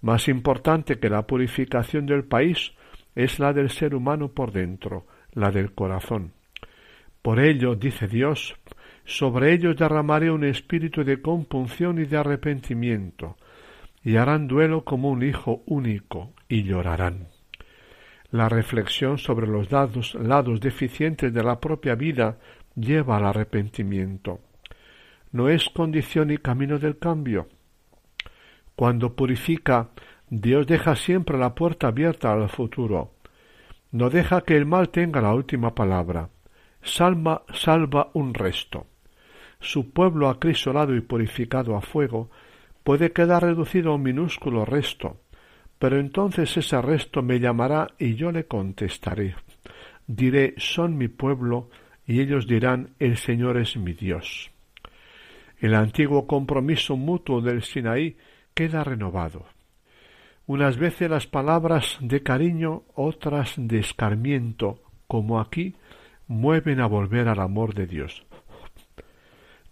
[0.00, 2.72] Más importante que la purificación del país
[3.14, 6.32] es la del ser humano por dentro, la del corazón.
[7.22, 8.56] Por ello, dice Dios,
[9.04, 13.36] sobre ellos derramaré un espíritu de compunción y de arrepentimiento,
[14.02, 17.28] y harán duelo como un hijo único, y llorarán.
[18.30, 22.38] La reflexión sobre los lados, lados deficientes de la propia vida
[22.74, 24.40] lleva al arrepentimiento.
[25.32, 27.48] No es condición y camino del cambio.
[28.76, 29.90] Cuando purifica,
[30.28, 33.12] Dios deja siempre la puerta abierta al futuro.
[33.92, 36.30] No deja que el mal tenga la última palabra.
[36.82, 38.86] Salva, salva un resto.
[39.60, 42.30] Su pueblo acrisolado y purificado a fuego
[42.82, 45.20] puede quedar reducido a un minúsculo resto,
[45.78, 49.34] pero entonces ese resto me llamará y yo le contestaré.
[50.06, 51.70] Diré, son mi pueblo,
[52.06, 54.50] y ellos dirán, el Señor es mi Dios.
[55.60, 58.16] El antiguo compromiso mutuo del Sinaí
[58.54, 59.46] queda renovado.
[60.46, 65.76] Unas veces las palabras de cariño, otras de escarmiento, como aquí,
[66.30, 68.24] mueven a volver al amor de Dios.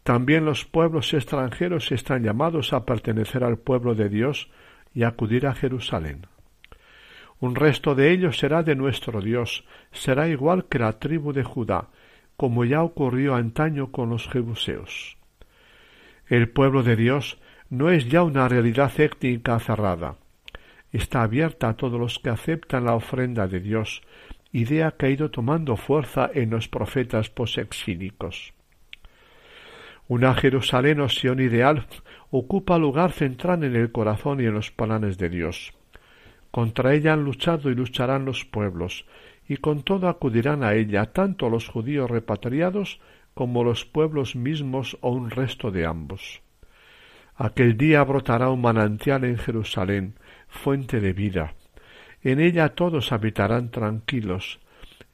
[0.02, 4.50] También los pueblos extranjeros están llamados a pertenecer al pueblo de Dios
[4.92, 6.26] y acudir a Jerusalén.
[7.38, 11.90] Un resto de ellos será de nuestro Dios, será igual que la tribu de Judá,
[12.36, 15.16] como ya ocurrió antaño con los jebuseos.
[16.26, 17.38] El pueblo de Dios
[17.70, 20.16] no es ya una realidad étnica cerrada.
[20.90, 24.02] Está abierta a todos los que aceptan la ofrenda de Dios,
[24.52, 28.54] idea que ha ido tomando fuerza en los profetas posexílicos.
[30.08, 31.86] Una Jerusalén o Sion ideal
[32.30, 35.74] ocupa lugar central en el corazón y en los planes de Dios.
[36.50, 39.04] Contra ella han luchado y lucharán los pueblos,
[39.46, 43.00] y con todo acudirán a ella tanto los judíos repatriados
[43.34, 46.42] como los pueblos mismos o un resto de ambos.
[47.36, 50.14] Aquel día brotará un manantial en Jerusalén,
[50.48, 51.54] fuente de vida.
[52.22, 54.60] En ella todos habitarán tranquilos,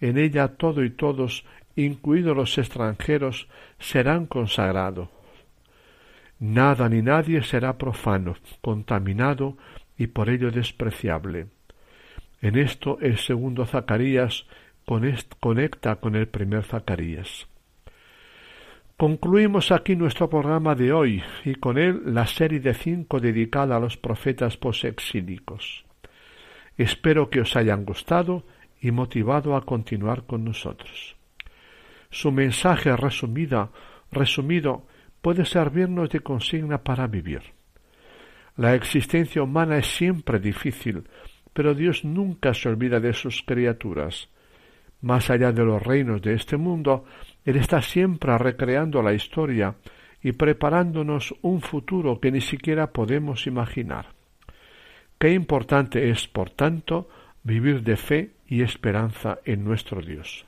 [0.00, 1.44] en ella todo y todos,
[1.76, 5.08] incluidos los extranjeros, serán consagrados.
[6.40, 9.56] Nada ni nadie será profano, contaminado
[9.96, 11.46] y por ello despreciable.
[12.40, 14.46] En esto el segundo Zacarías
[15.40, 17.46] conecta con el primer Zacarías.
[18.96, 23.80] Concluimos aquí nuestro programa de hoy y con él la serie de cinco dedicada a
[23.80, 25.84] los profetas posexílicos.
[26.76, 28.44] Espero que os hayan gustado
[28.80, 31.16] y motivado a continuar con nosotros.
[32.10, 33.70] Su mensaje resumida,
[34.10, 34.86] resumido
[35.20, 37.42] puede servirnos de consigna para vivir.
[38.56, 41.08] La existencia humana es siempre difícil,
[41.52, 44.28] pero Dios nunca se olvida de sus criaturas.
[45.00, 47.04] Más allá de los reinos de este mundo,
[47.44, 49.76] Él está siempre recreando la historia
[50.22, 54.13] y preparándonos un futuro que ni siquiera podemos imaginar.
[55.18, 57.08] Qué importante es, por tanto,
[57.42, 60.46] vivir de fe y esperanza en nuestro Dios.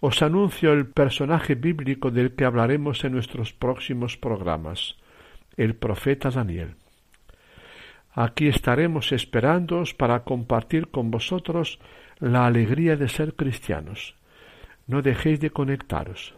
[0.00, 4.96] Os anuncio el personaje bíblico del que hablaremos en nuestros próximos programas,
[5.56, 6.74] el profeta Daniel.
[8.12, 11.80] Aquí estaremos esperándoos para compartir con vosotros
[12.20, 14.14] la alegría de ser cristianos.
[14.86, 16.34] No dejéis de conectaros.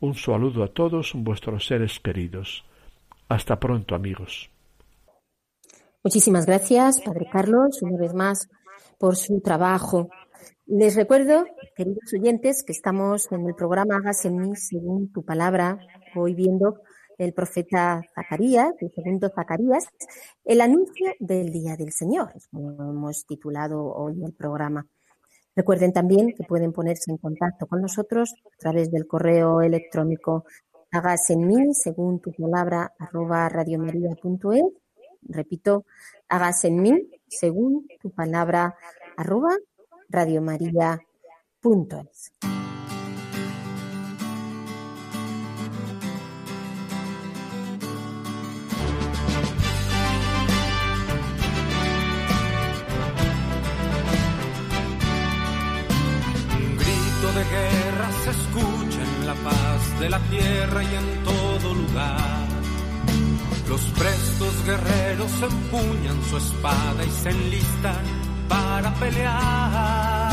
[0.00, 2.64] Un saludo a todos vuestros seres queridos.
[3.28, 4.53] Hasta pronto, amigos.
[6.04, 8.50] Muchísimas gracias, Padre Carlos, una vez más,
[8.98, 10.10] por su trabajo.
[10.66, 15.78] Les recuerdo, queridos oyentes, que estamos en el programa Hagas en mí según tu palabra,
[16.14, 16.82] hoy viendo
[17.16, 19.86] el profeta Zacarías, el segundo Zacarías,
[20.44, 24.86] el anuncio del Día del Señor, como hemos titulado hoy el programa.
[25.56, 30.44] Recuerden también que pueden ponerse en contacto con nosotros a través del correo electrónico
[30.90, 34.83] hagas en mí según tu palabra arroba radiomaria.es.
[35.28, 35.84] Repito,
[36.28, 38.76] hagas en mí según tu palabra
[39.16, 39.56] arroba
[40.08, 42.32] radiomaria.es.
[57.32, 62.43] de guerra se escucha en la paz de la tierra y en todo lugar.
[63.68, 68.04] Los prestos guerreros empuñan su espada y se enlistan
[68.48, 70.23] para pelear.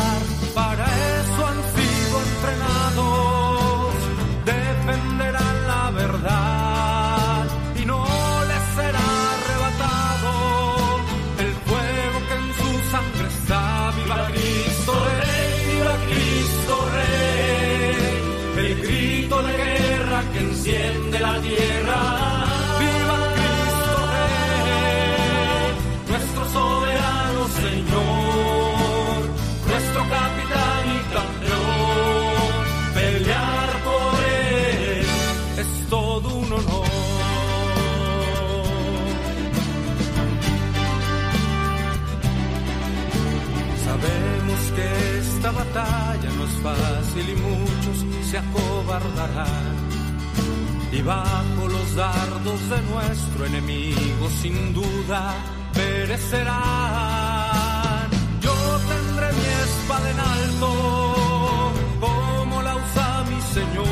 [51.91, 55.33] Los dardos de nuestro enemigo sin duda
[55.73, 56.51] perecerán.
[58.41, 58.53] Yo
[58.87, 63.90] tendré mi espada en alto, como la usa mi Señor.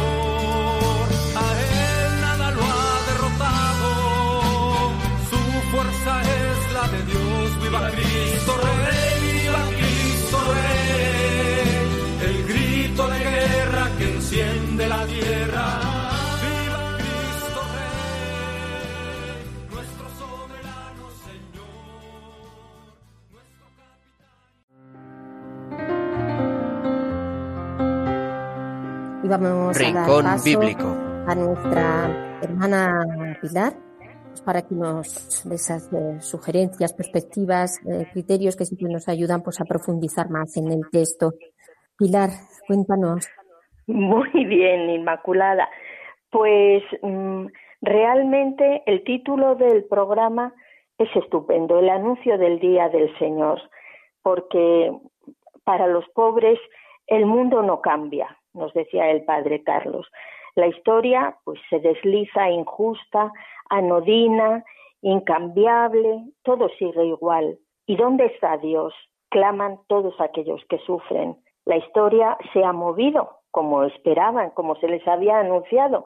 [29.29, 30.85] Vamos a dar paso bíblico.
[31.27, 33.73] a nuestra hermana Pilar
[34.29, 39.43] pues, para que nos dé esas eh, sugerencias, perspectivas, eh, criterios que siempre nos ayudan
[39.43, 41.33] pues, a profundizar más en el texto.
[41.97, 42.29] Pilar,
[42.67, 43.27] cuéntanos.
[43.87, 45.69] Muy bien, Inmaculada.
[46.31, 47.47] Pues mm,
[47.81, 50.53] realmente el título del programa
[50.97, 53.61] es estupendo, el anuncio del Día del Señor,
[54.21, 54.91] porque
[55.63, 56.59] para los pobres
[57.07, 60.07] el mundo no cambia, nos decía el padre Carlos.
[60.55, 63.31] La historia pues se desliza injusta,
[63.69, 64.63] anodina,
[65.01, 67.57] incambiable, todo sigue igual
[67.89, 68.93] ¿Y dónde está Dios?
[69.29, 71.35] Claman todos aquellos que sufren.
[71.65, 76.05] La historia se ha movido como esperaban, como se les había anunciado,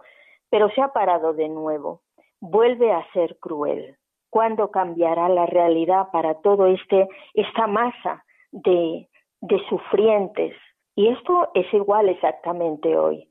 [0.49, 1.99] pero se ha parado de nuevo.
[2.39, 3.97] Vuelve a ser cruel.
[4.29, 8.23] ¿Cuándo cambiará la realidad para todo este esta masa
[8.53, 9.09] de,
[9.41, 10.55] de sufrientes?
[10.95, 13.27] Y esto es igual exactamente hoy.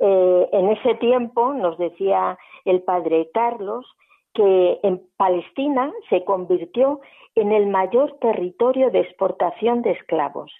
[0.00, 3.86] Eh, en ese tiempo nos decía el padre Carlos
[4.34, 7.00] que en Palestina se convirtió
[7.36, 10.52] en el mayor territorio de exportación de esclavos.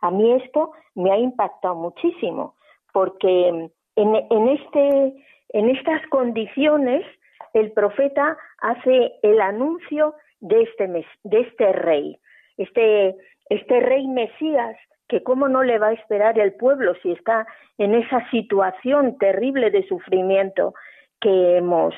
[0.00, 2.54] A mí esto me ha impactado muchísimo,
[2.92, 5.14] porque en, en, este,
[5.50, 7.04] en estas condiciones
[7.52, 10.86] el profeta hace el anuncio de este,
[11.24, 12.18] de este rey,
[12.56, 13.16] este,
[13.50, 14.76] este rey Mesías,
[15.08, 17.46] que cómo no le va a esperar el pueblo si está
[17.78, 20.74] en esa situación terrible de sufrimiento
[21.20, 21.94] que hemos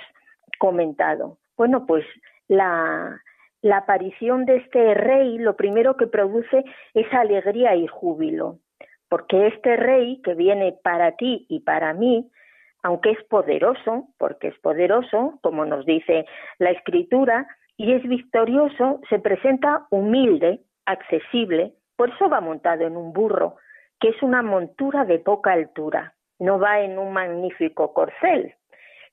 [0.59, 1.39] comentado.
[1.57, 2.05] Bueno, pues
[2.49, 3.21] la,
[3.63, 8.59] la aparición de este rey lo primero que produce es alegría y júbilo,
[9.09, 12.31] porque este rey que viene para ti y para mí,
[12.83, 16.27] aunque es poderoso, porque es poderoso, como nos dice
[16.59, 17.47] la escritura,
[17.77, 23.57] y es victorioso, se presenta humilde, accesible, por eso va montado en un burro,
[24.01, 28.55] que es una montura de poca altura, no va en un magnífico corcel,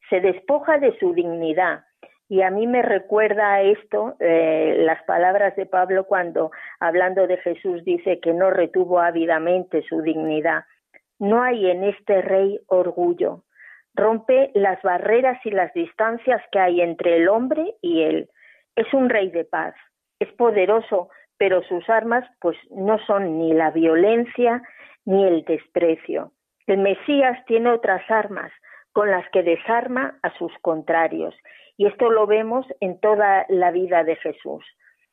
[0.10, 1.84] se despoja de su dignidad,
[2.30, 7.36] y a mí me recuerda a esto eh, las palabras de Pablo cuando, hablando de
[7.36, 10.64] Jesús, dice que no retuvo ávidamente su dignidad.
[11.20, 13.44] No hay en este rey orgullo.
[13.96, 18.30] Rompe las barreras y las distancias que hay entre el hombre y él.
[18.78, 19.76] Es un rey de paz.
[20.20, 24.62] Es poderoso, pero sus armas pues no son ni la violencia
[25.06, 26.32] ni el desprecio.
[26.66, 28.52] El Mesías tiene otras armas
[28.92, 31.36] con las que desarma a sus contrarios
[31.78, 34.66] y esto lo vemos en toda la vida de Jesús.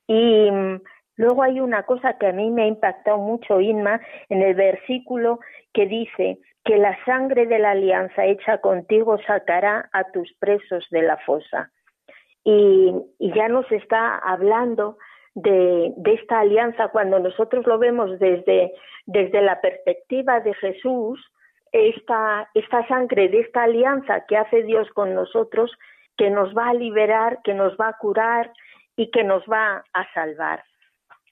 [0.06, 0.80] Y mm,
[1.16, 4.00] luego hay una cosa que a mí me ha impactado mucho, Inma,
[4.30, 5.40] en el versículo
[5.72, 11.02] que dice que la sangre de la alianza hecha contigo sacará a tus presos de
[11.02, 11.70] la fosa.
[12.42, 14.98] Y, ya nos está hablando
[15.34, 18.72] de, esta alianza cuando nosotros lo vemos desde,
[19.06, 21.20] desde la perspectiva de Jesús,
[21.72, 25.72] esta, esta sangre de esta alianza que hace Dios con nosotros
[26.16, 28.52] que nos va a liberar, que nos va a curar
[28.96, 30.62] y que nos va a salvar.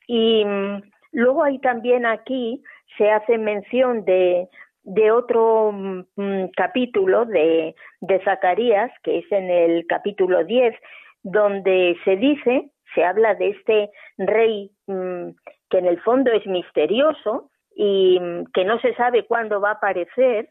[0.08, 0.82] Y mm,
[1.12, 2.60] luego hay también aquí,
[2.98, 4.48] se hace mención de,
[4.82, 10.74] de otro mm, mm, capítulo de, de Zacarías, que es en el capítulo 10,
[11.22, 18.20] donde se dice, se habla de este rey que en el fondo es misterioso y
[18.52, 20.50] que no se sabe cuándo va a aparecer,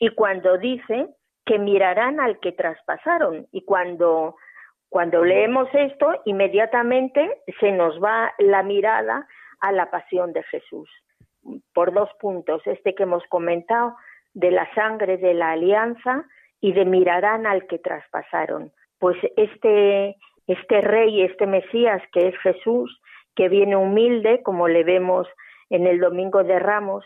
[0.00, 1.08] y cuando dice
[1.44, 3.46] que mirarán al que traspasaron.
[3.52, 4.36] Y cuando,
[4.88, 9.26] cuando leemos esto, inmediatamente se nos va la mirada
[9.60, 10.88] a la pasión de Jesús.
[11.74, 13.94] Por dos puntos, este que hemos comentado,
[14.32, 16.24] de la sangre de la alianza
[16.60, 18.72] y de mirarán al que traspasaron.
[18.98, 20.16] Pues este,
[20.46, 23.00] este rey, este Mesías que es Jesús,
[23.34, 25.26] que viene humilde, como le vemos
[25.70, 27.04] en el Domingo de Ramos,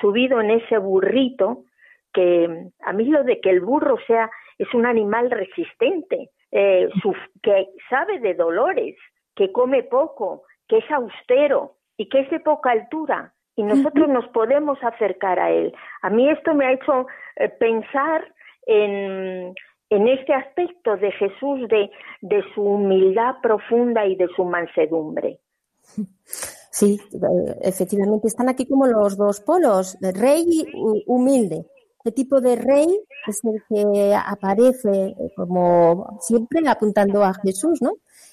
[0.00, 1.64] subido en ese burrito,
[2.12, 6.88] que a mí lo de que el burro sea es un animal resistente, eh,
[7.42, 8.96] que sabe de dolores,
[9.34, 14.26] que come poco, que es austero y que es de poca altura y nosotros nos
[14.28, 15.74] podemos acercar a él.
[16.00, 18.32] A mí esto me ha hecho eh, pensar
[18.66, 19.54] en,
[19.90, 21.90] en este aspecto de Jesús, de,
[22.22, 25.40] de su humildad profunda y de su mansedumbre.
[26.72, 30.46] Sí, eh, efectivamente están aquí como los dos polos, rey
[31.06, 31.66] humilde,
[32.02, 32.88] este tipo de rey
[33.26, 37.92] es el que aparece como siempre apuntando a Jesús, ¿no?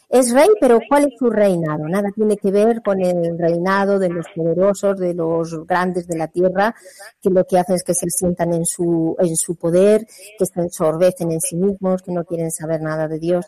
[0.09, 1.85] Es rey, pero ¿cuál es su reinado?
[1.89, 6.29] Nada tiene que ver con el reinado de los poderosos, de los grandes de la
[6.29, 6.73] tierra,
[7.21, 10.07] que lo que hacen es que se sientan en su, en su poder,
[10.39, 13.47] que se ensorbecen en sí mismos, que no quieren saber nada de Dios.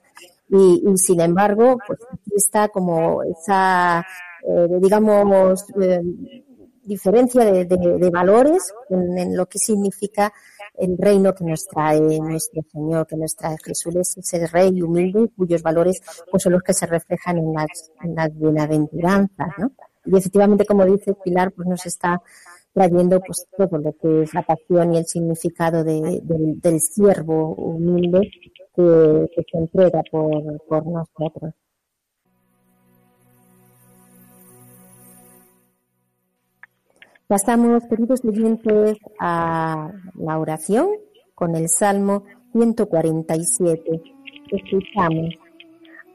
[0.49, 4.05] Y, sin embargo, pues aquí está como esa,
[4.45, 6.01] eh, digamos, eh,
[6.90, 10.34] diferencia de, valores en, lo que significa
[10.78, 15.30] el reino que nos trae nuestro Señor, que nos trae Jesús, es ese rey humilde
[15.38, 19.72] cuyos valores pues, son los que se reflejan en las, en las bienaventuranzas, ¿no?
[20.06, 22.22] Y efectivamente, como dice Pilar, pues nos está
[22.74, 28.22] trayendo pues todo lo que es la pasión y el significado del, siervo humilde
[28.76, 31.54] que, se entrega por, por nosotros.
[37.30, 40.88] Pasamos, queridos oyentes, a la oración
[41.36, 42.24] con el Salmo
[42.54, 44.02] 147.
[44.52, 45.36] Escuchamos.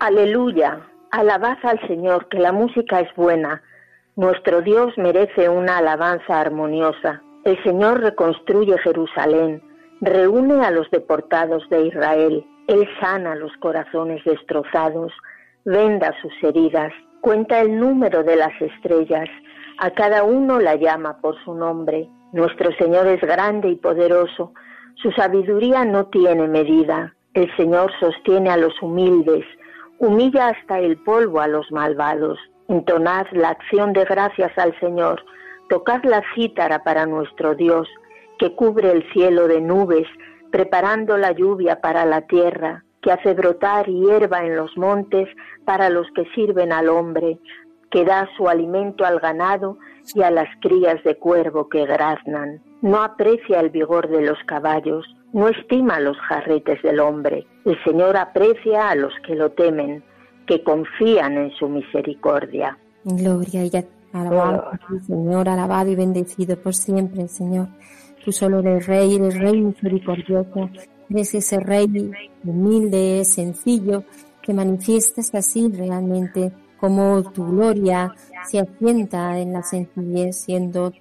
[0.00, 0.80] Aleluya,
[1.12, 3.62] Alabad al Señor, que la música es buena.
[4.16, 7.22] Nuestro Dios merece una alabanza armoniosa.
[7.44, 9.62] El Señor reconstruye Jerusalén,
[10.00, 12.44] reúne a los deportados de Israel.
[12.66, 15.12] Él sana los corazones destrozados,
[15.64, 19.28] venda sus heridas, cuenta el número de las estrellas,
[19.78, 22.08] a cada uno la llama por su nombre.
[22.32, 24.52] Nuestro Señor es grande y poderoso,
[24.96, 27.14] su sabiduría no tiene medida.
[27.34, 29.44] El Señor sostiene a los humildes,
[29.98, 32.38] humilla hasta el polvo a los malvados.
[32.68, 35.24] Entonad la acción de gracias al Señor,
[35.68, 37.88] tocad la cítara para nuestro Dios,
[38.38, 40.06] que cubre el cielo de nubes,
[40.50, 45.28] preparando la lluvia para la tierra, que hace brotar hierba en los montes
[45.66, 47.38] para los que sirven al hombre,
[47.94, 49.78] que da su alimento al ganado
[50.16, 52.60] y a las crías de cuervo que graznan.
[52.82, 57.46] No aprecia el vigor de los caballos, no estima los jarretes del hombre.
[57.64, 60.02] El Señor aprecia a los que lo temen,
[60.48, 62.76] que confían en su misericordia.
[63.04, 63.70] Gloria y
[64.12, 64.72] alabado,
[65.06, 67.68] Señor, alabado y bendecido por siempre, Señor.
[68.24, 70.68] Tú solo eres Rey, eres Rey misericordioso,
[71.10, 72.10] eres ese Rey
[72.42, 74.02] humilde, sencillo,
[74.42, 76.50] que manifiestas así realmente
[76.84, 78.14] como tu gloria
[78.44, 80.92] se asienta en la sencillez, siendo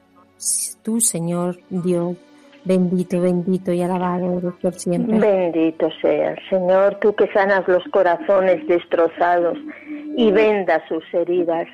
[0.81, 2.15] tú, Señor Dios,
[2.65, 5.19] Bendito, bendito y alabado por siempre.
[5.19, 9.57] Bendito sea, Señor, tú que sanas los corazones destrozados
[10.15, 11.67] y vendas sus heridas.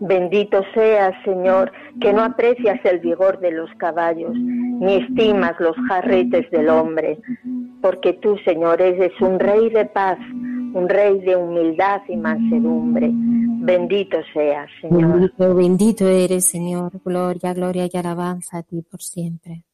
[0.00, 6.50] Bendito seas, Señor, que no aprecias el vigor de los caballos, ni estimas los jarretes
[6.50, 7.18] del hombre,
[7.82, 10.18] porque tú, Señor, eres un rey de paz,
[10.72, 13.12] un rey de humildad y mansedumbre.
[13.64, 15.32] Bendito seas, Señor.
[15.54, 17.00] Bendito, eres, Señor.
[17.04, 19.64] Gloria, gloria y alabanza a ti por siempre.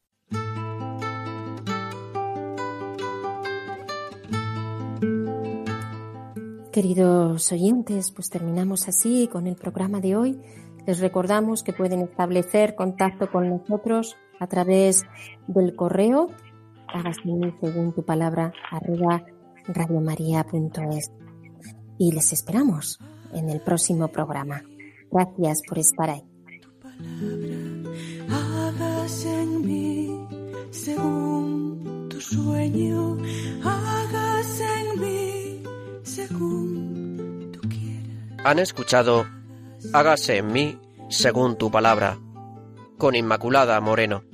[6.70, 10.40] Queridos oyentes, pues terminamos así con el programa de hoy.
[10.86, 15.04] Les recordamos que pueden establecer contacto con nosotros a través
[15.46, 16.28] del correo
[16.88, 17.22] hágase
[17.60, 19.24] según tu palabra arroba
[19.66, 21.12] radiomaria.es
[21.98, 22.98] y les esperamos
[23.32, 24.62] en el próximo programa.
[25.10, 26.24] Gracias por estar ahí.
[28.30, 30.26] Hágase en mí
[30.70, 33.16] según tu sueño,
[33.64, 35.62] hágase en mí
[36.02, 38.44] según tú quieras.
[38.44, 39.24] Han escuchado
[39.92, 42.18] Hágase en mí según tu palabra
[42.98, 44.24] con Inmaculada Moreno.